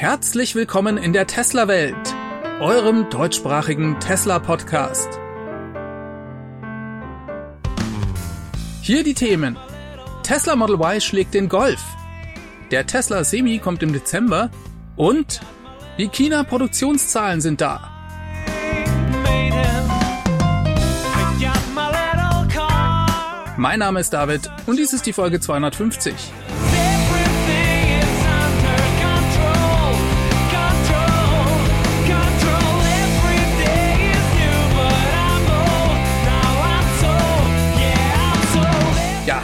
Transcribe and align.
Herzlich 0.00 0.54
willkommen 0.54 0.96
in 0.96 1.12
der 1.12 1.26
Tesla-Welt, 1.26 2.16
eurem 2.58 3.10
deutschsprachigen 3.10 4.00
Tesla-Podcast. 4.00 5.20
Hier 8.80 9.04
die 9.04 9.12
Themen. 9.12 9.58
Tesla 10.22 10.56
Model 10.56 10.76
Y 10.76 11.02
schlägt 11.02 11.34
den 11.34 11.50
Golf. 11.50 11.82
Der 12.70 12.86
Tesla 12.86 13.24
Semi 13.24 13.58
kommt 13.58 13.82
im 13.82 13.92
Dezember 13.92 14.50
und 14.96 15.42
die 15.98 16.08
China-Produktionszahlen 16.08 17.42
sind 17.42 17.60
da. 17.60 17.90
Mein 23.58 23.80
Name 23.80 24.00
ist 24.00 24.14
David 24.14 24.50
und 24.64 24.78
dies 24.78 24.94
ist 24.94 25.04
die 25.04 25.12
Folge 25.12 25.40
250. 25.40 26.14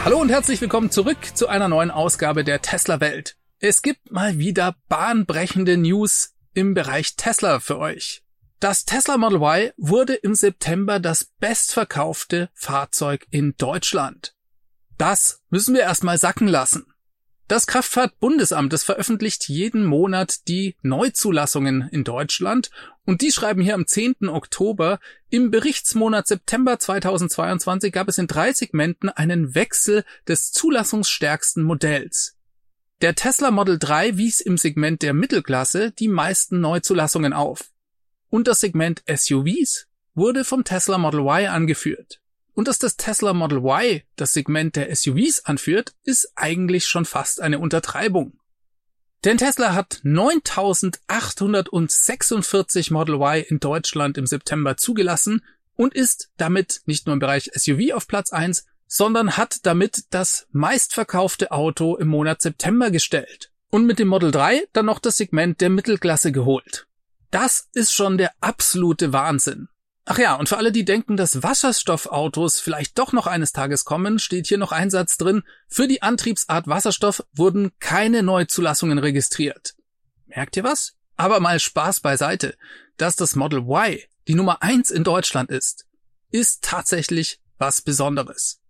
hallo 0.07 0.21
und 0.21 0.29
herzlich 0.29 0.61
willkommen 0.61 0.89
zurück 0.89 1.17
zu 1.33 1.49
einer 1.49 1.67
neuen 1.67 1.91
Ausgabe 1.91 2.45
der 2.45 2.61
Tesla 2.61 3.01
Welt. 3.01 3.35
Es 3.59 3.81
gibt 3.81 4.09
mal 4.09 4.37
wieder 4.37 4.77
bahnbrechende 4.87 5.75
News 5.75 6.33
im 6.53 6.73
Bereich 6.73 7.17
Tesla 7.17 7.59
für 7.59 7.77
euch. 7.77 8.23
Das 8.61 8.85
Tesla 8.85 9.17
Model 9.17 9.41
Y 9.41 9.73
wurde 9.75 10.13
im 10.13 10.33
September 10.33 11.01
das 11.01 11.25
bestverkaufte 11.41 12.49
Fahrzeug 12.53 13.27
in 13.31 13.55
Deutschland. 13.57 14.33
Das 14.97 15.41
müssen 15.49 15.75
wir 15.75 15.81
erstmal 15.81 16.17
sacken 16.17 16.47
lassen. 16.47 16.85
Das 17.47 17.65
Kraftfahrtbundesamt, 17.65 18.73
das 18.73 18.83
veröffentlicht 18.83 19.47
jeden 19.47 19.85
Monat 19.85 20.49
die 20.49 20.75
Neuzulassungen 20.81 21.87
in 21.91 22.03
Deutschland 22.03 22.71
und 23.05 23.21
die 23.21 23.31
schreiben 23.31 23.61
hier 23.61 23.73
am 23.73 23.87
10. 23.87 24.27
Oktober, 24.27 24.99
im 25.29 25.49
Berichtsmonat 25.49 26.27
September 26.27 26.77
2022 26.77 27.93
gab 27.93 28.09
es 28.09 28.17
in 28.17 28.27
drei 28.27 28.51
Segmenten 28.51 29.07
einen 29.07 29.55
Wechsel 29.55 30.03
des 30.27 30.51
zulassungsstärksten 30.51 31.63
Modells. 31.63 32.35
Der 32.99 33.15
Tesla 33.15 33.49
Model 33.51 33.79
3 33.79 34.17
wies 34.17 34.41
im 34.41 34.57
Segment 34.57 35.01
der 35.01 35.13
Mittelklasse 35.13 35.91
die 35.91 36.09
meisten 36.09 36.59
Neuzulassungen 36.59 37.31
auf 37.31 37.71
und 38.29 38.49
das 38.49 38.59
Segment 38.59 39.03
SUVs 39.07 39.87
wurde 40.15 40.43
vom 40.43 40.65
Tesla 40.65 40.97
Model 40.97 41.21
Y 41.21 41.47
angeführt. 41.47 42.19
Und 42.57 42.67
dass 42.67 42.79
das 42.79 42.97
Tesla 42.97 43.31
Model 43.33 43.59
Y 43.59 44.01
das 44.15 44.33
Segment 44.33 44.75
der 44.75 44.95
SUVs 44.95 45.45
anführt, 45.45 45.93
ist 46.03 46.31
eigentlich 46.35 46.87
schon 46.87 47.05
fast 47.05 47.39
eine 47.39 47.59
Untertreibung. 47.59 48.39
Denn 49.23 49.37
Tesla 49.37 49.75
hat 49.75 49.99
9846 50.01 52.89
Model 52.89 53.17
Y 53.17 53.45
in 53.47 53.59
Deutschland 53.59 54.17
im 54.17 54.25
September 54.25 54.75
zugelassen 54.75 55.45
und 55.75 55.93
ist 55.93 56.31
damit 56.37 56.81
nicht 56.87 57.05
nur 57.05 57.13
im 57.13 57.19
Bereich 57.19 57.51
SUV 57.53 57.93
auf 57.93 58.07
Platz 58.07 58.33
1, 58.33 58.65
sondern 58.87 59.37
hat 59.37 59.67
damit 59.67 60.05
das 60.09 60.47
meistverkaufte 60.51 61.51
Auto 61.51 61.95
im 61.95 62.07
Monat 62.07 62.41
September 62.41 62.89
gestellt 62.89 63.51
und 63.69 63.85
mit 63.85 63.99
dem 63.99 64.07
Model 64.07 64.31
3 64.31 64.63
dann 64.73 64.87
noch 64.87 64.97
das 64.97 65.17
Segment 65.17 65.61
der 65.61 65.69
Mittelklasse 65.69 66.31
geholt. 66.31 66.87
Das 67.29 67.67
ist 67.73 67.93
schon 67.93 68.17
der 68.17 68.31
absolute 68.41 69.13
Wahnsinn. 69.13 69.67
Ach 70.09 70.17
ja, 70.17 70.35
und 70.35 70.47
für 70.47 70.55
alle, 70.55 70.71
die 70.71 70.85
denken, 70.85 71.17
dass 71.17 71.43
Wasserstoffautos 71.43 72.61
vielleicht 72.61 72.97
doch 72.97 73.11
noch 73.11 73.27
eines 73.27 73.51
Tages 73.51 73.83
kommen, 73.83 74.19
steht 74.19 74.47
hier 74.47 74.57
noch 74.57 74.71
ein 74.71 74.89
Satz 74.89 75.17
drin. 75.17 75.43
Für 75.67 75.85
die 75.85 76.01
Antriebsart 76.01 76.65
Wasserstoff 76.65 77.25
wurden 77.33 77.73
keine 77.81 78.23
Neuzulassungen 78.23 78.99
registriert. 78.99 79.75
Merkt 80.25 80.55
ihr 80.55 80.63
was? 80.63 80.95
Aber 81.17 81.41
mal 81.41 81.59
Spaß 81.59 81.99
beiseite. 81.99 82.55
Dass 82.95 83.17
das 83.17 83.35
Model 83.35 83.59
Y 83.67 83.99
die 84.29 84.35
Nummer 84.35 84.63
eins 84.63 84.91
in 84.91 85.03
Deutschland 85.03 85.51
ist, 85.51 85.85
ist 86.31 86.63
tatsächlich 86.63 87.41
was 87.57 87.81
Besonderes. 87.81 88.61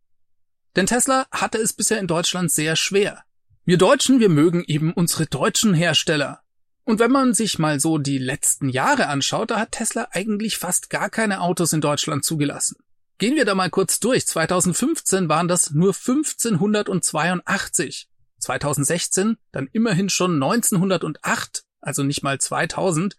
Denn 0.75 0.87
Tesla 0.87 1.27
hatte 1.29 1.59
es 1.59 1.71
bisher 1.71 1.99
in 1.99 2.07
Deutschland 2.07 2.51
sehr 2.51 2.75
schwer. 2.75 3.25
Wir 3.63 3.77
Deutschen, 3.77 4.19
wir 4.19 4.29
mögen 4.29 4.63
eben 4.65 4.91
unsere 4.91 5.27
deutschen 5.27 5.75
Hersteller. 5.75 6.41
Und 6.87 6.99
wenn 6.99 7.11
man 7.11 7.33
sich 7.33 7.59
mal 7.59 7.81
so 7.81 7.97
die 7.97 8.17
letzten 8.17 8.69
Jahre 8.69 9.07
anschaut, 9.07 9.51
da 9.51 9.59
hat 9.59 9.73
Tesla 9.73 10.07
eigentlich 10.11 10.57
fast 10.57 10.89
gar 10.89 11.09
keine 11.09 11.41
Autos 11.41 11.73
in 11.73 11.81
Deutschland 11.81 12.23
zugelassen. 12.23 12.77
Gehen 13.17 13.35
wir 13.35 13.43
da 13.43 13.55
mal 13.55 13.69
kurz 13.69 13.99
durch. 13.99 14.25
2015 14.25 15.27
waren 15.27 15.49
das 15.49 15.71
nur 15.71 15.93
1582. 15.93 18.07
2016 18.39 19.35
dann 19.51 19.67
immerhin 19.73 20.07
schon 20.07 20.41
1908, 20.41 21.65
also 21.81 22.03
nicht 22.03 22.23
mal 22.23 22.39
2000. 22.39 23.17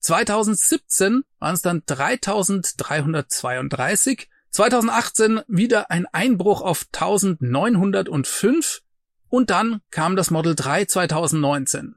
2017 0.00 1.22
waren 1.38 1.54
es 1.54 1.62
dann 1.62 1.84
3332. 1.86 4.28
2018 4.50 5.42
wieder 5.46 5.92
ein 5.92 6.06
Einbruch 6.06 6.62
auf 6.62 6.88
1905 6.92 8.82
und 9.28 9.50
dann 9.50 9.82
kam 9.92 10.16
das 10.16 10.32
Model 10.32 10.56
3 10.56 10.86
2019. 10.86 11.94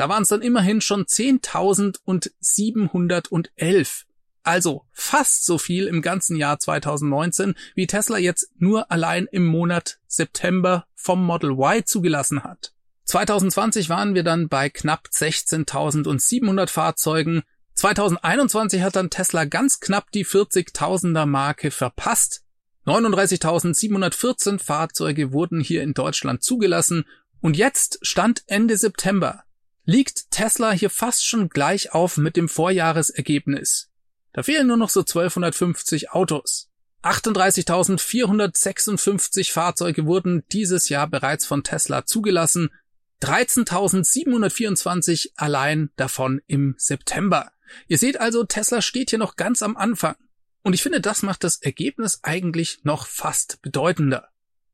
Da 0.00 0.08
waren 0.08 0.22
es 0.22 0.30
dann 0.30 0.40
immerhin 0.40 0.80
schon 0.80 1.04
10.711. 1.04 4.04
Also 4.42 4.86
fast 4.92 5.44
so 5.44 5.58
viel 5.58 5.86
im 5.86 6.00
ganzen 6.00 6.36
Jahr 6.36 6.58
2019, 6.58 7.54
wie 7.74 7.86
Tesla 7.86 8.16
jetzt 8.16 8.50
nur 8.56 8.90
allein 8.90 9.28
im 9.30 9.44
Monat 9.44 9.98
September 10.06 10.86
vom 10.94 11.22
Model 11.22 11.50
Y 11.50 11.84
zugelassen 11.84 12.44
hat. 12.44 12.72
2020 13.04 13.90
waren 13.90 14.14
wir 14.14 14.22
dann 14.22 14.48
bei 14.48 14.70
knapp 14.70 15.08
16.700 15.12 16.70
Fahrzeugen. 16.70 17.42
2021 17.74 18.80
hat 18.80 18.96
dann 18.96 19.10
Tesla 19.10 19.44
ganz 19.44 19.80
knapp 19.80 20.10
die 20.12 20.24
40.000er 20.24 21.26
Marke 21.26 21.70
verpasst. 21.70 22.42
39.714 22.86 24.60
Fahrzeuge 24.60 25.34
wurden 25.34 25.60
hier 25.60 25.82
in 25.82 25.92
Deutschland 25.92 26.42
zugelassen 26.42 27.04
und 27.42 27.58
jetzt 27.58 27.98
stand 28.00 28.44
Ende 28.46 28.78
September 28.78 29.44
liegt 29.84 30.30
Tesla 30.30 30.70
hier 30.72 30.90
fast 30.90 31.26
schon 31.26 31.48
gleich 31.48 31.92
auf 31.92 32.16
mit 32.16 32.36
dem 32.36 32.48
Vorjahresergebnis. 32.48 33.90
Da 34.32 34.42
fehlen 34.42 34.66
nur 34.66 34.76
noch 34.76 34.90
so 34.90 35.00
1250 35.00 36.10
Autos. 36.12 36.68
38.456 37.02 39.52
Fahrzeuge 39.52 40.04
wurden 40.06 40.44
dieses 40.52 40.90
Jahr 40.90 41.06
bereits 41.06 41.46
von 41.46 41.64
Tesla 41.64 42.04
zugelassen, 42.04 42.68
13.724 43.22 45.30
allein 45.36 45.90
davon 45.96 46.42
im 46.46 46.74
September. 46.78 47.52
Ihr 47.86 47.98
seht 47.98 48.18
also, 48.20 48.44
Tesla 48.44 48.82
steht 48.82 49.10
hier 49.10 49.18
noch 49.18 49.36
ganz 49.36 49.62
am 49.62 49.76
Anfang. 49.76 50.16
Und 50.62 50.74
ich 50.74 50.82
finde, 50.82 51.00
das 51.00 51.22
macht 51.22 51.44
das 51.44 51.62
Ergebnis 51.62 52.18
eigentlich 52.22 52.80
noch 52.82 53.06
fast 53.06 53.62
bedeutender. 53.62 54.28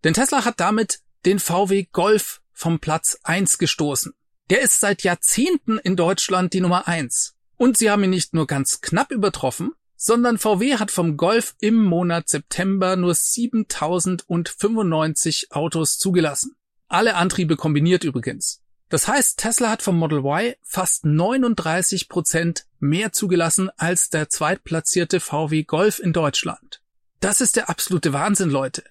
Denn 0.05 0.15
Tesla 0.15 0.45
hat 0.45 0.61
damit 0.61 1.01
den 1.25 1.39
VW 1.39 1.87
Golf 1.93 2.41
vom 2.53 2.81
Platz 2.81 3.19
1 3.23 3.59
gestoßen. 3.59 4.15
Der 4.51 4.61
ist 4.61 4.79
seit 4.79 5.03
Jahrzehnten 5.03 5.79
in 5.79 5.97
Deutschland 5.97 6.53
die 6.53 6.61
Nummer 6.61 6.87
eins. 6.87 7.35
Und 7.57 7.77
sie 7.77 7.91
haben 7.91 8.05
ihn 8.05 8.11
nicht 8.11 8.33
nur 8.33 8.47
ganz 8.47 8.81
knapp 8.81 9.11
übertroffen, 9.11 9.73
sondern 9.97 10.39
VW 10.39 10.77
hat 10.77 10.93
vom 10.93 11.17
Golf 11.17 11.57
im 11.59 11.83
Monat 11.83 12.29
September 12.29 12.95
nur 12.97 13.15
7095 13.15 15.53
Autos 15.53 15.99
zugelassen. 15.99 16.55
Alle 16.87 17.17
Antriebe 17.17 17.57
kombiniert 17.57 18.05
übrigens. 18.05 18.63
Das 18.89 19.09
heißt, 19.09 19.39
Tesla 19.39 19.71
hat 19.71 19.83
vom 19.83 19.99
Model 19.99 20.21
Y 20.21 20.55
fast 20.63 21.05
39 21.05 22.09
Prozent 22.09 22.67
mehr 22.79 23.13
zugelassen 23.13 23.69
als 23.77 24.11
der 24.11 24.29
zweitplatzierte 24.29 25.19
VW 25.19 25.65
Golf 25.65 25.99
in 25.99 26.13
Deutschland. 26.13 26.83
Das 27.19 27.41
ist 27.41 27.57
der 27.57 27.69
absolute 27.69 28.13
Wahnsinn, 28.13 28.51
Leute. 28.51 28.85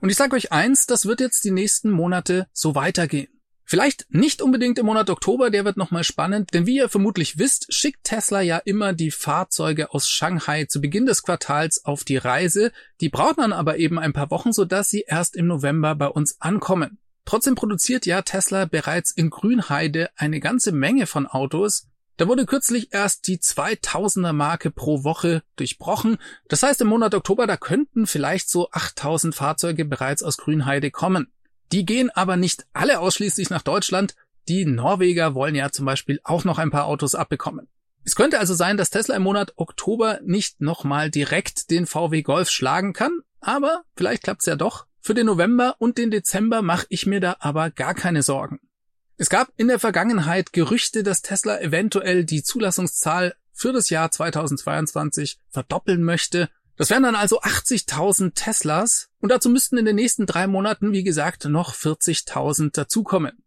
Und 0.00 0.08
ich 0.08 0.16
sage 0.16 0.36
euch 0.36 0.52
eins, 0.52 0.86
das 0.86 1.04
wird 1.04 1.20
jetzt 1.20 1.44
die 1.44 1.50
nächsten 1.50 1.90
Monate 1.90 2.48
so 2.52 2.74
weitergehen. 2.74 3.28
Vielleicht 3.64 4.06
nicht 4.10 4.42
unbedingt 4.42 4.78
im 4.78 4.86
Monat 4.86 5.08
Oktober, 5.08 5.50
der 5.50 5.64
wird 5.64 5.76
nochmal 5.76 6.04
spannend, 6.04 6.52
denn 6.52 6.66
wie 6.66 6.76
ihr 6.76 6.88
vermutlich 6.88 7.38
wisst, 7.38 7.72
schickt 7.72 8.04
Tesla 8.04 8.40
ja 8.40 8.58
immer 8.58 8.92
die 8.92 9.10
Fahrzeuge 9.10 9.92
aus 9.92 10.08
Shanghai 10.08 10.64
zu 10.66 10.80
Beginn 10.80 11.06
des 11.06 11.22
Quartals 11.22 11.84
auf 11.84 12.04
die 12.04 12.16
Reise. 12.16 12.72
Die 13.00 13.08
brauchen 13.08 13.36
dann 13.38 13.52
aber 13.52 13.78
eben 13.78 13.98
ein 13.98 14.12
paar 14.12 14.30
Wochen, 14.30 14.52
sodass 14.52 14.90
sie 14.90 15.04
erst 15.06 15.36
im 15.36 15.46
November 15.46 15.94
bei 15.94 16.08
uns 16.08 16.40
ankommen. 16.40 16.98
Trotzdem 17.24 17.54
produziert 17.54 18.04
ja 18.04 18.22
Tesla 18.22 18.64
bereits 18.64 19.12
in 19.12 19.30
Grünheide 19.30 20.10
eine 20.16 20.40
ganze 20.40 20.72
Menge 20.72 21.06
von 21.06 21.26
Autos. 21.26 21.86
Da 22.16 22.28
wurde 22.28 22.46
kürzlich 22.46 22.92
erst 22.92 23.26
die 23.26 23.38
2000er 23.38 24.32
Marke 24.32 24.70
pro 24.70 25.02
Woche 25.02 25.42
durchbrochen. 25.56 26.18
Das 26.48 26.62
heißt, 26.62 26.80
im 26.80 26.88
Monat 26.88 27.14
Oktober, 27.14 27.46
da 27.46 27.56
könnten 27.56 28.06
vielleicht 28.06 28.50
so 28.50 28.70
8000 28.70 29.34
Fahrzeuge 29.34 29.84
bereits 29.84 30.22
aus 30.22 30.36
Grünheide 30.36 30.90
kommen. 30.90 31.32
Die 31.72 31.86
gehen 31.86 32.10
aber 32.10 32.36
nicht 32.36 32.66
alle 32.72 33.00
ausschließlich 33.00 33.50
nach 33.50 33.62
Deutschland. 33.62 34.14
Die 34.48 34.64
Norweger 34.64 35.34
wollen 35.34 35.54
ja 35.54 35.70
zum 35.70 35.86
Beispiel 35.86 36.20
auch 36.22 36.44
noch 36.44 36.58
ein 36.58 36.70
paar 36.70 36.86
Autos 36.86 37.14
abbekommen. 37.14 37.68
Es 38.04 38.16
könnte 38.16 38.40
also 38.40 38.54
sein, 38.54 38.76
dass 38.76 38.90
Tesla 38.90 39.16
im 39.16 39.22
Monat 39.22 39.52
Oktober 39.56 40.20
nicht 40.24 40.60
nochmal 40.60 41.10
direkt 41.10 41.70
den 41.70 41.86
VW 41.86 42.22
Golf 42.22 42.50
schlagen 42.50 42.92
kann, 42.92 43.20
aber 43.40 43.82
vielleicht 43.96 44.24
klappt's 44.24 44.46
ja 44.46 44.56
doch. 44.56 44.86
Für 45.00 45.14
den 45.14 45.26
November 45.26 45.76
und 45.78 45.98
den 45.98 46.10
Dezember 46.10 46.62
mache 46.62 46.86
ich 46.88 47.06
mir 47.06 47.20
da 47.20 47.36
aber 47.40 47.70
gar 47.70 47.94
keine 47.94 48.22
Sorgen. 48.22 48.60
Es 49.16 49.30
gab 49.30 49.52
in 49.56 49.68
der 49.68 49.78
Vergangenheit 49.78 50.52
Gerüchte, 50.52 51.02
dass 51.02 51.22
Tesla 51.22 51.60
eventuell 51.60 52.24
die 52.24 52.42
Zulassungszahl 52.42 53.34
für 53.52 53.72
das 53.72 53.88
Jahr 53.90 54.10
2022 54.10 55.38
verdoppeln 55.48 56.02
möchte. 56.02 56.50
Das 56.82 56.90
wären 56.90 57.04
dann 57.04 57.14
also 57.14 57.40
80.000 57.40 58.34
Teslas 58.34 59.08
und 59.20 59.28
dazu 59.30 59.48
müssten 59.48 59.78
in 59.78 59.84
den 59.84 59.94
nächsten 59.94 60.26
drei 60.26 60.48
Monaten, 60.48 60.90
wie 60.90 61.04
gesagt, 61.04 61.44
noch 61.44 61.76
40.000 61.76 62.72
dazukommen. 62.72 63.44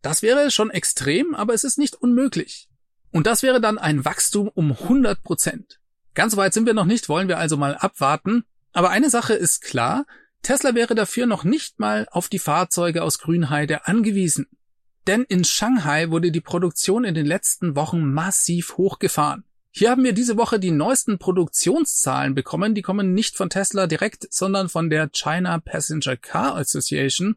Das 0.00 0.22
wäre 0.22 0.52
schon 0.52 0.70
extrem, 0.70 1.34
aber 1.34 1.54
es 1.54 1.64
ist 1.64 1.78
nicht 1.78 1.96
unmöglich. 1.96 2.68
Und 3.10 3.26
das 3.26 3.42
wäre 3.42 3.60
dann 3.60 3.78
ein 3.78 4.04
Wachstum 4.04 4.46
um 4.46 4.70
100 4.70 5.24
Prozent. 5.24 5.80
Ganz 6.14 6.36
weit 6.36 6.54
sind 6.54 6.66
wir 6.66 6.72
noch 6.72 6.84
nicht, 6.84 7.08
wollen 7.08 7.26
wir 7.26 7.38
also 7.38 7.56
mal 7.56 7.74
abwarten. 7.74 8.44
Aber 8.72 8.90
eine 8.90 9.10
Sache 9.10 9.34
ist 9.34 9.60
klar, 9.62 10.06
Tesla 10.42 10.76
wäre 10.76 10.94
dafür 10.94 11.26
noch 11.26 11.42
nicht 11.42 11.80
mal 11.80 12.06
auf 12.12 12.28
die 12.28 12.38
Fahrzeuge 12.38 13.02
aus 13.02 13.18
Grünheide 13.18 13.88
angewiesen. 13.88 14.46
Denn 15.08 15.24
in 15.24 15.42
Shanghai 15.42 16.10
wurde 16.10 16.30
die 16.30 16.40
Produktion 16.40 17.02
in 17.02 17.14
den 17.14 17.26
letzten 17.26 17.74
Wochen 17.74 18.12
massiv 18.12 18.76
hochgefahren. 18.76 19.47
Hier 19.78 19.90
haben 19.90 20.02
wir 20.02 20.12
diese 20.12 20.36
Woche 20.36 20.58
die 20.58 20.72
neuesten 20.72 21.20
Produktionszahlen 21.20 22.34
bekommen. 22.34 22.74
Die 22.74 22.82
kommen 22.82 23.14
nicht 23.14 23.36
von 23.36 23.48
Tesla 23.48 23.86
direkt, 23.86 24.26
sondern 24.28 24.68
von 24.68 24.90
der 24.90 25.08
China 25.12 25.60
Passenger 25.60 26.16
Car 26.16 26.56
Association. 26.56 27.36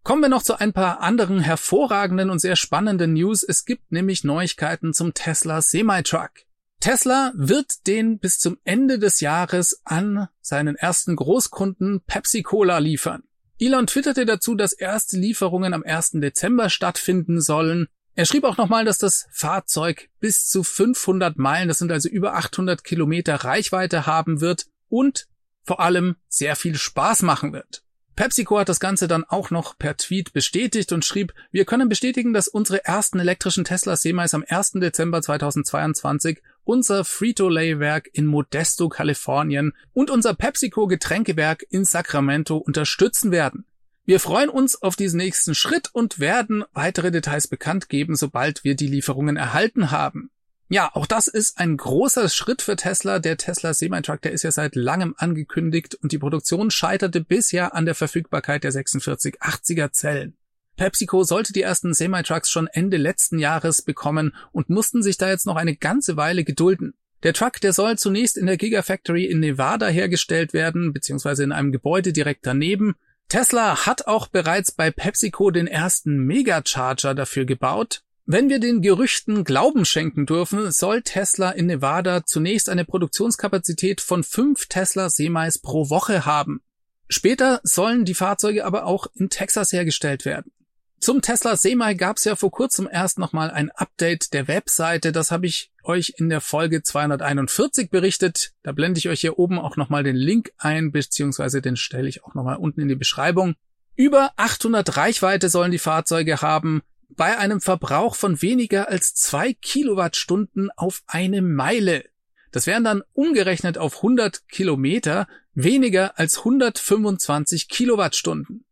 Kommen 0.04 0.22
wir 0.22 0.30
noch 0.30 0.44
zu 0.44 0.60
ein 0.60 0.74
paar 0.74 1.02
anderen 1.02 1.40
hervorragenden 1.40 2.30
und 2.30 2.40
sehr 2.40 2.56
spannenden 2.56 3.14
News. 3.14 3.44
Es 3.44 3.66
gibt 3.66 3.92
nämlich 3.92 4.24
Neuigkeiten 4.24 4.94
zum 4.94 5.14
Tesla 5.14 5.62
Semi-Truck. 5.62 6.32
Tesla 6.80 7.34
wird 7.36 7.88
den 7.88 8.20
bis 8.20 8.40
zum 8.40 8.58
Ende 8.64 9.00
des 9.00 9.20
Jahres 9.20 9.82
an 9.84 10.30
seinen 10.40 10.76
ersten 10.76 11.18
Großkunden 11.18 12.02
Pepsi 12.08 12.42
Cola 12.42 12.78
liefern. 12.78 13.24
Elon 13.60 13.88
twitterte 13.88 14.26
dazu, 14.26 14.56
dass 14.56 14.72
erste 14.72 15.18
Lieferungen 15.18 15.74
am 15.74 15.84
1. 15.84 16.12
Dezember 16.14 16.70
stattfinden 16.70 17.42
sollen. 17.42 17.88
Er 18.16 18.26
schrieb 18.26 18.46
auch 18.46 18.56
nochmal, 18.56 18.86
dass 18.86 18.98
das 18.98 19.28
Fahrzeug 19.32 20.10
bis 20.22 20.48
zu 20.48 20.64
500 20.64 21.38
Meilen, 21.38 21.68
das 21.68 21.80
sind 21.80 21.92
also 21.92 22.08
über 22.08 22.36
800 22.36 22.86
Kilometer 22.86 23.36
Reichweite 23.36 24.06
haben 24.06 24.40
wird 24.40 24.68
und 24.88 25.28
vor 25.66 25.82
allem 25.82 26.16
sehr 26.30 26.56
viel 26.56 26.76
Spaß 26.76 27.24
machen 27.24 27.52
wird. 27.52 27.84
PepsiCo 28.16 28.60
hat 28.60 28.70
das 28.70 28.80
Ganze 28.80 29.08
dann 29.08 29.24
auch 29.26 29.50
noch 29.50 29.78
per 29.78 29.96
Tweet 29.98 30.34
bestätigt 30.34 30.92
und 30.92 31.06
schrieb, 31.06 31.34
wir 31.52 31.66
können 31.66 31.90
bestätigen, 31.90 32.34
dass 32.34 32.48
unsere 32.48 32.84
ersten 32.86 33.20
elektrischen 33.20 33.66
Tesla 33.66 33.96
Semis 33.96 34.34
am 34.34 34.44
1. 34.48 34.72
Dezember 34.74 35.22
2022 35.22 36.42
unser 36.70 37.04
Frito-Lay-Werk 37.04 38.12
in 38.14 38.28
Modesto, 38.28 38.90
Kalifornien 38.90 39.74
und 39.94 40.12
unser 40.12 40.36
PepsiCo 40.36 40.86
Getränkewerk 40.86 41.66
in 41.72 41.84
Sacramento 41.84 42.58
unterstützen 42.58 43.32
werden. 43.32 43.66
Wir 44.06 44.20
freuen 44.20 44.50
uns 44.50 44.80
auf 44.80 44.96
diesen 44.96 45.18
nächsten 45.18 45.56
Schritt 45.56 45.90
und 45.92 46.20
werden 46.20 46.64
weitere 46.74 47.10
Details 47.10 47.48
bekannt 47.48 47.90
geben, 47.90 48.16
sobald 48.16 48.64
wir 48.64 48.76
die 48.76 48.86
Lieferungen 48.86 49.36
erhalten 49.36 49.90
haben. 49.90 50.30
Ja, 50.68 50.92
auch 50.94 51.08
das 51.08 51.28
ist 51.28 51.58
ein 51.58 51.76
großer 51.76 52.30
Schritt 52.30 52.62
für 52.62 52.76
Tesla. 52.76 53.18
Der 53.18 53.38
Tesla 53.38 53.74
Semi-Truck, 53.74 54.22
der 54.22 54.34
ist 54.34 54.44
ja 54.44 54.52
seit 54.52 54.76
langem 54.76 55.16
angekündigt 55.18 55.96
und 55.96 56.12
die 56.12 56.20
Produktion 56.20 56.70
scheiterte 56.70 57.22
bisher 57.22 57.74
an 57.74 57.86
der 57.88 57.96
Verfügbarkeit 57.96 58.64
der 58.64 58.74
4680er 58.74 59.92
Zellen. 59.92 60.38
PepsiCo 60.80 61.26
sollte 61.26 61.52
die 61.52 61.62
ersten 61.62 61.94
Semi-Trucks 61.94 62.50
schon 62.50 62.68
Ende 62.68 62.96
letzten 62.96 63.38
Jahres 63.38 63.82
bekommen 63.82 64.34
und 64.54 64.70
mussten 64.70 65.04
sich 65.04 65.18
da 65.18 65.28
jetzt 65.28 65.46
noch 65.46 65.58
eine 65.58 65.76
ganze 65.76 66.16
Weile 66.16 66.46
gedulden. 66.46 66.94
Der 67.24 67.34
Truck, 67.34 67.60
der 67.60 67.74
soll 67.74 67.98
zunächst 67.98 68.38
in 68.38 68.46
der 68.46 68.56
Gigafactory 68.56 69.26
in 69.26 69.42
Nevada 69.42 69.88
hergestellt 69.88 70.54
werden, 70.54 70.94
beziehungsweise 70.94 71.44
in 71.44 71.52
einem 71.52 71.74
Gebäude 71.74 72.14
direkt 72.14 72.46
daneben. 72.46 72.96
Tesla 73.28 73.86
hat 73.86 74.08
auch 74.08 74.28
bereits 74.28 74.72
bei 74.72 74.90
PepsiCo 74.90 75.52
den 75.52 75.68
ersten 75.68 76.18
Megacharger 76.20 77.14
dafür 77.14 77.44
gebaut. 77.44 78.00
Wenn 78.26 78.48
wir 78.48 78.62
den 78.62 78.82
Gerüchten 78.82 79.44
Glauben 79.44 79.84
schenken 79.84 80.26
dürfen, 80.26 80.72
soll 80.72 81.02
Tesla 81.02 81.52
in 81.52 81.66
Nevada 81.66 82.24
zunächst 82.26 82.70
eine 82.70 82.86
Produktionskapazität 82.86 84.00
von 84.00 84.24
fünf 84.24 84.68
Tesla 84.68 85.10
Semis 85.10 85.58
pro 85.58 85.90
Woche 85.90 86.26
haben. 86.26 86.62
Später 87.10 87.60
sollen 87.64 88.06
die 88.06 88.14
Fahrzeuge 88.14 88.64
aber 88.64 88.86
auch 88.86 89.08
in 89.16 89.30
Texas 89.30 89.74
hergestellt 89.74 90.24
werden. 90.24 90.54
Zum 91.00 91.22
Tesla 91.22 91.56
Semi 91.56 91.96
gab 91.96 92.18
es 92.18 92.26
ja 92.26 92.36
vor 92.36 92.52
kurzem 92.52 92.90
erst 92.92 93.20
nochmal 93.20 93.52
ein 93.52 93.72
Update 93.72 94.34
der 94.34 94.50
Webseite. 94.50 95.14
Das 95.14 95.32
habe 95.32 95.46
ich 95.46 95.72
euch 95.84 96.16
in 96.18 96.30
der 96.30 96.42
Folge 96.42 96.84
241 96.84 97.90
berichtet. 97.90 98.52
Da 98.64 98.74
blende 98.74 98.98
ich 98.98 99.08
euch 99.08 99.22
hier 99.22 99.40
oben 99.40 99.60
auch 99.60 99.78
nochmal 99.78 100.04
den 100.04 100.18
Link 100.18 100.52
ein, 100.58 100.92
beziehungsweise 100.92 101.62
den 101.62 101.78
stelle 101.78 102.10
ich 102.10 102.26
auch 102.26 102.36
nochmal 102.36 102.58
unten 102.58 102.82
in 102.82 102.90
die 102.90 102.96
Beschreibung. 102.96 103.56
Über 103.96 104.34
800 104.36 104.98
Reichweite 104.98 105.48
sollen 105.48 105.72
die 105.72 105.80
Fahrzeuge 105.80 106.42
haben 106.42 106.82
bei 107.10 107.38
einem 107.38 107.62
Verbrauch 107.62 108.16
von 108.16 108.42
weniger 108.42 108.90
als 108.90 109.14
zwei 109.16 109.54
Kilowattstunden 109.54 110.70
auf 110.76 111.02
eine 111.08 111.42
Meile. 111.42 112.04
Das 112.52 112.68
wären 112.68 112.84
dann 112.84 113.04
umgerechnet 113.14 113.78
auf 113.78 113.98
100 113.98 114.48
Kilometer 114.50 115.28
weniger 115.54 116.20
als 116.20 116.40
125 116.40 117.70
Kilowattstunden. 117.70 118.66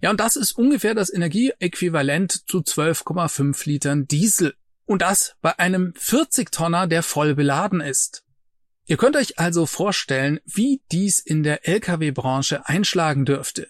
Ja, 0.00 0.10
und 0.10 0.20
das 0.20 0.36
ist 0.36 0.52
ungefähr 0.52 0.94
das 0.94 1.12
Energieäquivalent 1.12 2.48
zu 2.48 2.58
12,5 2.58 3.66
Litern 3.66 4.06
Diesel. 4.06 4.54
Und 4.84 5.02
das 5.02 5.34
bei 5.40 5.58
einem 5.58 5.92
40-Tonner, 5.92 6.86
der 6.86 7.02
voll 7.02 7.34
beladen 7.34 7.80
ist. 7.80 8.24
Ihr 8.84 8.96
könnt 8.96 9.16
euch 9.16 9.38
also 9.38 9.66
vorstellen, 9.66 10.38
wie 10.44 10.80
dies 10.92 11.18
in 11.18 11.42
der 11.42 11.66
Lkw-Branche 11.66 12.68
einschlagen 12.68 13.24
dürfte. 13.24 13.68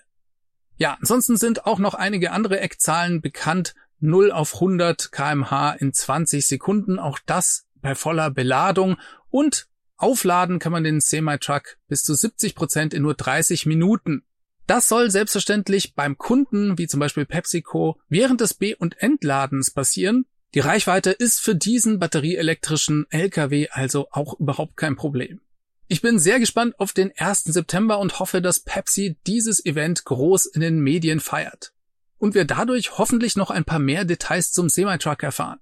Ja, 0.77 0.99
ansonsten 1.01 1.39
sind 1.39 1.65
auch 1.65 1.79
noch 1.79 1.95
einige 1.95 2.33
andere 2.33 2.61
Eckzahlen 2.61 3.23
bekannt, 3.23 3.75
0 4.01 4.31
auf 4.31 4.55
100 4.55 5.11
kmh 5.11 5.73
in 5.73 5.95
20 5.95 6.47
Sekunden, 6.47 6.99
auch 6.99 7.19
das 7.25 7.65
bei 7.81 7.95
voller 7.95 8.31
Beladung 8.31 8.99
und 9.31 9.69
aufladen 9.97 10.59
kann 10.59 10.73
man 10.73 10.85
den 10.85 11.01
Semi-Truck 11.01 11.79
bis 11.89 12.03
zu 12.03 12.15
70 12.15 12.55
Prozent 12.55 12.93
in 12.93 13.03
nur 13.03 13.15
30 13.15 13.65
Minuten. 13.65 14.23
Das 14.67 14.89
soll 14.89 15.11
selbstverständlich 15.11 15.95
beim 15.95 16.19
Kunden, 16.19 16.77
wie 16.79 16.89
zum 16.89 17.01
Beispiel 17.01 17.25
PepsiCo, 17.25 18.01
während 18.09 18.41
des 18.41 18.55
B- 18.55 18.75
und 18.75 19.01
Entladens 19.01 19.71
passieren. 19.71 20.27
Die 20.55 20.61
Reichweite 20.61 21.11
ist 21.11 21.41
für 21.41 21.55
diesen 21.55 21.99
batterieelektrischen 21.99 23.07
LKW 23.11 23.69
also 23.71 24.09
auch 24.11 24.39
überhaupt 24.41 24.77
kein 24.77 24.97
Problem. 24.97 25.41
Ich 25.89 26.03
bin 26.03 26.19
sehr 26.19 26.41
gespannt 26.41 26.81
auf 26.81 26.93
den 26.93 27.13
1. 27.17 27.45
September 27.45 27.99
und 28.01 28.19
hoffe, 28.19 28.43
dass 28.43 28.61
Pepsi 28.61 29.17
dieses 29.27 29.65
Event 29.65 30.05
groß 30.05 30.47
in 30.47 30.61
den 30.61 30.81
Medien 30.81 31.21
feiert 31.21 31.73
und 32.19 32.35
wir 32.35 32.45
dadurch 32.45 32.99
hoffentlich 32.99 33.37
noch 33.37 33.51
ein 33.51 33.65
paar 33.65 33.79
mehr 33.79 34.05
Details 34.05 34.53
zum 34.53 34.69
Semi-Truck 34.69 35.23
erfahren. 35.23 35.61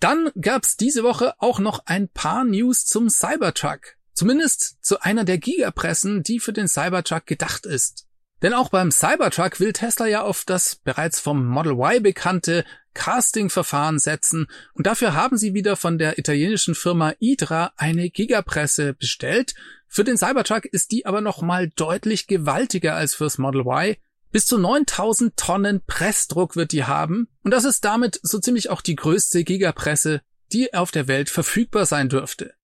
Dann 0.00 0.30
gab's 0.40 0.76
diese 0.76 1.02
Woche 1.02 1.34
auch 1.38 1.58
noch 1.58 1.84
ein 1.86 2.08
paar 2.08 2.44
News 2.44 2.86
zum 2.86 3.10
Cybertruck. 3.10 3.96
Zumindest 4.14 4.82
zu 4.82 5.00
einer 5.00 5.24
der 5.24 5.38
Gigapressen, 5.38 6.22
die 6.22 6.40
für 6.40 6.52
den 6.52 6.68
Cybertruck 6.68 7.26
gedacht 7.26 7.66
ist. 7.66 8.06
Denn 8.42 8.54
auch 8.54 8.70
beim 8.70 8.90
Cybertruck 8.90 9.60
will 9.60 9.72
Tesla 9.72 10.06
ja 10.06 10.22
auf 10.22 10.44
das 10.44 10.76
bereits 10.76 11.20
vom 11.20 11.46
Model 11.46 11.72
Y 11.72 12.02
bekannte 12.02 12.64
Casting-Verfahren 12.94 13.98
setzen 13.98 14.46
und 14.74 14.86
dafür 14.86 15.14
haben 15.14 15.36
sie 15.36 15.54
wieder 15.54 15.76
von 15.76 15.98
der 15.98 16.18
italienischen 16.18 16.74
Firma 16.74 17.14
Idra 17.18 17.72
eine 17.76 18.10
Gigapresse 18.10 18.94
bestellt. 18.94 19.54
Für 19.86 20.04
den 20.04 20.16
Cybertruck 20.16 20.64
ist 20.64 20.90
die 20.90 21.06
aber 21.06 21.20
nochmal 21.20 21.68
deutlich 21.68 22.26
gewaltiger 22.26 22.94
als 22.94 23.14
fürs 23.14 23.38
Model 23.38 23.62
Y 23.62 23.96
bis 24.32 24.46
zu 24.46 24.58
9000 24.58 25.36
Tonnen 25.36 25.82
Pressdruck 25.86 26.56
wird 26.56 26.72
die 26.72 26.84
haben 26.84 27.28
und 27.42 27.50
das 27.50 27.64
ist 27.64 27.84
damit 27.84 28.20
so 28.22 28.38
ziemlich 28.38 28.70
auch 28.70 28.80
die 28.80 28.96
größte 28.96 29.44
Gigapresse, 29.44 30.22
die 30.52 30.72
auf 30.72 30.90
der 30.90 31.08
Welt 31.08 31.28
verfügbar 31.28 31.86
sein 31.86 32.08
dürfte. 32.08 32.54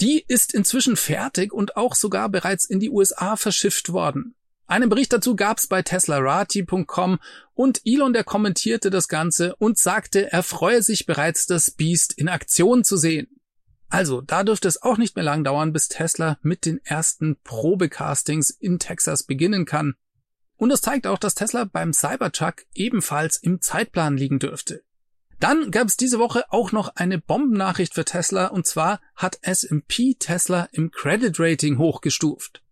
Die 0.00 0.24
ist 0.26 0.52
inzwischen 0.52 0.96
fertig 0.96 1.52
und 1.52 1.76
auch 1.76 1.94
sogar 1.94 2.28
bereits 2.28 2.64
in 2.64 2.80
die 2.80 2.90
USA 2.90 3.36
verschifft 3.36 3.92
worden. 3.92 4.34
Einen 4.72 4.88
Bericht 4.88 5.12
dazu 5.12 5.36
gab's 5.36 5.66
bei 5.66 5.82
teslarati.com 5.82 7.18
und 7.52 7.82
Elon 7.84 8.14
der 8.14 8.24
kommentierte 8.24 8.88
das 8.88 9.06
Ganze 9.06 9.54
und 9.56 9.76
sagte, 9.76 10.32
er 10.32 10.42
freue 10.42 10.82
sich 10.82 11.04
bereits, 11.04 11.44
das 11.44 11.72
Beast 11.72 12.14
in 12.14 12.30
Aktion 12.30 12.82
zu 12.82 12.96
sehen. 12.96 13.28
Also, 13.90 14.22
da 14.22 14.44
dürfte 14.44 14.68
es 14.68 14.80
auch 14.80 14.96
nicht 14.96 15.14
mehr 15.14 15.26
lang 15.26 15.44
dauern, 15.44 15.74
bis 15.74 15.88
Tesla 15.88 16.38
mit 16.40 16.64
den 16.64 16.80
ersten 16.86 17.36
Probecastings 17.44 18.48
in 18.48 18.78
Texas 18.78 19.24
beginnen 19.24 19.66
kann. 19.66 19.92
Und 20.56 20.70
das 20.70 20.80
zeigt 20.80 21.06
auch, 21.06 21.18
dass 21.18 21.34
Tesla 21.34 21.64
beim 21.64 21.92
Cybertruck 21.92 22.64
ebenfalls 22.72 23.36
im 23.36 23.60
Zeitplan 23.60 24.16
liegen 24.16 24.38
dürfte. 24.38 24.84
Dann 25.38 25.70
gab 25.70 25.88
es 25.88 25.98
diese 25.98 26.18
Woche 26.18 26.50
auch 26.50 26.72
noch 26.72 26.96
eine 26.96 27.18
Bombennachricht 27.18 27.92
für 27.92 28.06
Tesla 28.06 28.46
und 28.46 28.66
zwar 28.66 29.02
hat 29.16 29.38
S&P 29.42 30.14
Tesla 30.18 30.70
im 30.72 30.90
Credit 30.90 31.38
Rating 31.38 31.76
hochgestuft. 31.76 32.62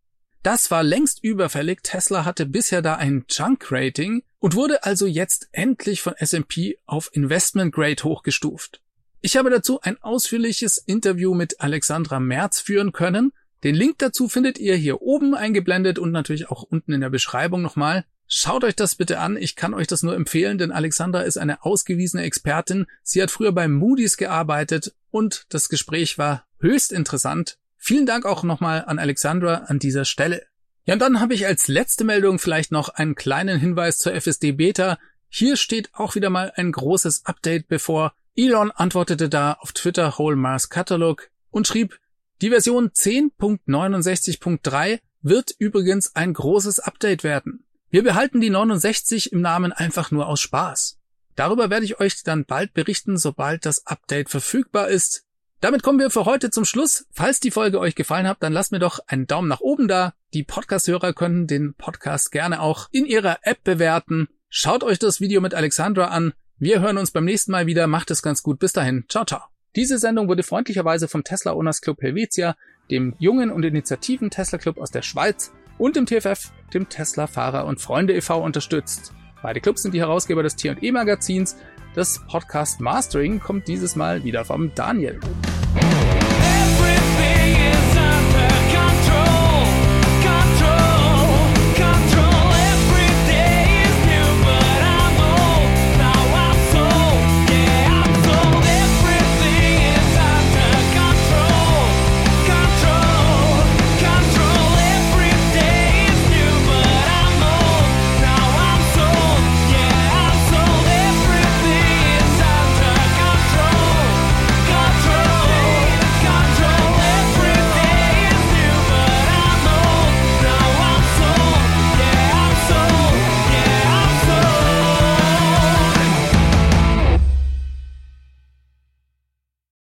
Das 0.43 0.71
war 0.71 0.83
längst 0.83 1.23
überfällig. 1.23 1.83
Tesla 1.83 2.25
hatte 2.25 2.47
bisher 2.47 2.81
da 2.81 2.95
ein 2.95 3.25
Junk 3.29 3.67
Rating 3.71 4.23
und 4.39 4.55
wurde 4.55 4.85
also 4.85 5.07
jetzt 5.07 5.49
endlich 5.53 6.01
von 6.01 6.15
S&P 6.15 6.79
auf 6.87 7.11
Investment 7.13 7.75
Grade 7.75 8.03
hochgestuft. 8.03 8.81
Ich 9.21 9.37
habe 9.37 9.51
dazu 9.51 9.81
ein 9.83 10.03
ausführliches 10.03 10.79
Interview 10.79 11.35
mit 11.35 11.61
Alexandra 11.61 12.21
Merz 12.21 12.59
führen 12.59 12.93
können. 12.93 13.33
Den 13.65 13.75
Link 13.75 13.99
dazu 13.99 14.29
findet 14.29 14.59
ihr 14.59 14.77
hier 14.77 15.03
oben 15.03 15.35
eingeblendet 15.35 15.99
und 15.99 16.11
natürlich 16.11 16.49
auch 16.49 16.63
unten 16.63 16.95
in 16.95 17.03
der 17.03 17.11
Beschreibung 17.11 17.61
nochmal. 17.61 18.07
Schaut 18.27 18.65
euch 18.65 18.77
das 18.77 18.95
bitte 18.95 19.19
an. 19.19 19.37
Ich 19.37 19.57
kann 19.57 19.75
euch 19.75 19.89
das 19.89 20.03
nur 20.03 20.15
empfehlen, 20.15 20.57
denn 20.57 20.73
Alexandra 20.73 21.21
ist 21.21 21.37
eine 21.37 21.65
ausgewiesene 21.65 22.23
Expertin. 22.23 22.87
Sie 23.03 23.21
hat 23.23 23.31
früher 23.31 23.53
bei 23.53 23.69
Moody's 23.69 24.17
gearbeitet 24.17 24.95
und 25.11 25.45
das 25.51 25.69
Gespräch 25.69 26.17
war 26.17 26.47
höchst 26.61 26.93
interessant. 26.93 27.59
Vielen 27.83 28.05
Dank 28.05 28.27
auch 28.27 28.43
nochmal 28.43 28.85
an 28.87 28.99
Alexandra 28.99 29.65
an 29.67 29.79
dieser 29.79 30.05
Stelle. 30.05 30.43
Ja, 30.85 30.95
und 30.95 31.01
dann 31.01 31.19
habe 31.19 31.33
ich 31.33 31.47
als 31.47 31.67
letzte 31.67 32.05
Meldung 32.05 32.39
vielleicht 32.39 32.73
noch 32.73 32.91
einen 32.91 33.15
kleinen 33.15 33.59
Hinweis 33.59 33.99
zur 33.99 34.13
FSD 34.13 34.53
Beta. 34.53 34.99
Hier 35.29 35.57
steht 35.57 35.89
auch 35.95 36.15
wieder 36.15 36.29
mal 36.29 36.53
ein 36.57 36.73
großes 36.73 37.25
Update 37.25 37.69
bevor. 37.69 38.13
Elon 38.37 38.71
antwortete 38.71 39.31
da 39.31 39.55
auf 39.55 39.73
Twitter 39.73 40.19
Whole 40.19 40.37
Mars 40.37 40.69
Catalog 40.69 41.31
und 41.51 41.67
schrieb, 41.67 41.99
die 42.43 42.51
Version 42.51 42.91
10.69.3 42.91 45.01
wird 45.23 45.53
übrigens 45.59 46.15
ein 46.15 46.35
großes 46.35 46.81
Update 46.81 47.25
werden. 47.25 47.65
Wir 47.89 48.03
behalten 48.03 48.41
die 48.41 48.51
69 48.51 49.33
im 49.33 49.41
Namen 49.41 49.73
einfach 49.73 50.11
nur 50.11 50.29
aus 50.29 50.41
Spaß. 50.41 50.99
Darüber 51.35 51.71
werde 51.71 51.87
ich 51.87 51.99
euch 51.99 52.23
dann 52.23 52.45
bald 52.45 52.75
berichten, 52.75 53.17
sobald 53.17 53.65
das 53.65 53.87
Update 53.87 54.29
verfügbar 54.29 54.89
ist. 54.89 55.25
Damit 55.61 55.83
kommen 55.83 55.99
wir 55.99 56.09
für 56.09 56.25
heute 56.25 56.51
zum 56.51 56.65
Schluss. 56.65 57.07
Falls 57.13 57.39
die 57.39 57.51
Folge 57.51 57.79
euch 57.81 57.95
gefallen 57.95 58.27
hat, 58.27 58.39
dann 58.41 58.55
lasst 58.55 58.73
mir 58.73 58.79
doch 58.79 58.99
einen 59.07 59.27
Daumen 59.27 59.47
nach 59.47 59.61
oben 59.61 59.89
da. 59.89 60.15
Die 60.33 60.43
Podcast-Hörer 60.43 61.13
können 61.13 61.47
den 61.47 61.75
Podcast 61.75 62.33
gerne 62.33 62.63
auch 62.63 62.89
in 62.93 63.05
ihrer 63.05 63.41
App 63.43 63.63
bewerten. 63.63 64.29
Schaut 64.49 64.83
euch 64.83 64.99
das 64.99 65.21
Video 65.21 65.43
mit 65.43 65.55
Alexandra 65.55 66.07
an. 66.07 66.33
Wir 66.59 66.81
hören 66.81 66.97
uns 66.97 67.11
beim 67.11 67.27
nächsten 67.27 67.53
Mal 67.53 67.67
wieder. 67.67 67.87
Macht 67.89 68.11
es 68.11 68.23
ganz 68.23 68.43
gut. 68.43 68.59
Bis 68.59 68.73
dahin. 68.73 69.05
Ciao, 69.11 69.27
ciao. 69.27 69.43
Diese 69.77 69.99
Sendung 69.99 70.29
wurde 70.29 70.45
freundlicherweise 70.45 71.09
vom 71.09 71.25
Tesla 71.25 71.53
Owners 71.53 71.83
Club 71.83 72.01
Helvetia, 72.01 72.57
dem 72.91 73.15
jungen 73.19 73.51
und 73.51 73.63
initiativen 73.63 74.31
Tesla 74.31 74.57
Club 74.57 74.79
aus 74.79 74.91
der 74.91 75.03
Schweiz 75.03 75.53
und 75.77 75.95
dem 75.95 76.07
TFF, 76.07 76.53
dem 76.73 76.89
Tesla 76.89 77.27
Fahrer 77.27 77.67
und 77.67 77.83
Freunde 77.83 78.15
e.V. 78.15 78.43
unterstützt. 78.43 79.13
Beide 79.43 79.61
Clubs 79.61 79.83
sind 79.83 79.93
die 79.93 80.01
Herausgeber 80.01 80.43
des 80.43 80.57
T&E 80.57 80.91
Magazins. 80.93 81.57
Das 81.95 82.21
Podcast 82.29 82.81
Mastering 82.81 83.41
kommt 83.41 83.67
dieses 83.67 83.97
Mal 83.97 84.23
wieder 84.23 84.45
vom 84.45 84.73
Daniel. 84.77 85.19